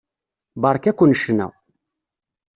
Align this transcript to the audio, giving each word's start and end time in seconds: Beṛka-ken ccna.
Beṛka-ken 0.61 1.15
ccna. 1.19 1.47